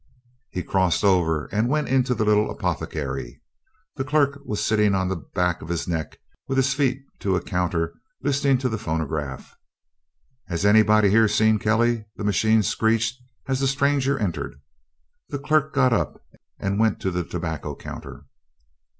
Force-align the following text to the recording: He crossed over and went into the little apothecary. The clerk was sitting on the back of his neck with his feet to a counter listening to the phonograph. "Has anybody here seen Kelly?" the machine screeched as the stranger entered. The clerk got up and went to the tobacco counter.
He 0.49 0.63
crossed 0.63 1.03
over 1.03 1.45
and 1.51 1.69
went 1.69 1.87
into 1.87 2.15
the 2.15 2.25
little 2.25 2.49
apothecary. 2.49 3.39
The 3.97 4.03
clerk 4.03 4.39
was 4.43 4.65
sitting 4.65 4.95
on 4.95 5.09
the 5.09 5.15
back 5.15 5.61
of 5.61 5.67
his 5.69 5.87
neck 5.87 6.17
with 6.47 6.57
his 6.57 6.73
feet 6.73 7.03
to 7.19 7.35
a 7.35 7.39
counter 7.39 7.93
listening 8.23 8.57
to 8.57 8.69
the 8.69 8.79
phonograph. 8.79 9.55
"Has 10.47 10.65
anybody 10.65 11.11
here 11.11 11.27
seen 11.27 11.59
Kelly?" 11.59 12.05
the 12.15 12.23
machine 12.23 12.63
screeched 12.63 13.21
as 13.47 13.59
the 13.59 13.67
stranger 13.67 14.17
entered. 14.17 14.59
The 15.29 15.37
clerk 15.37 15.71
got 15.71 15.93
up 15.93 16.19
and 16.57 16.79
went 16.79 16.99
to 17.01 17.11
the 17.11 17.23
tobacco 17.23 17.75
counter. 17.75 18.25